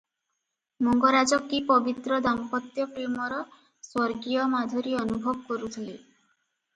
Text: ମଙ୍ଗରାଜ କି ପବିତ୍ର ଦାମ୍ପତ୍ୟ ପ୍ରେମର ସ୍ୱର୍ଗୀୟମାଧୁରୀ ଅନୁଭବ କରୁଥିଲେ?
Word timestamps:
ମଙ୍ଗରାଜ 0.85 1.37
କି 1.49 1.57
ପବିତ୍ର 1.71 2.17
ଦାମ୍ପତ୍ୟ 2.27 2.87
ପ୍ରେମର 2.95 3.37
ସ୍ୱର୍ଗୀୟମାଧୁରୀ 3.89 4.97
ଅନୁଭବ 5.03 5.35
କରୁଥିଲେ? 5.51 5.95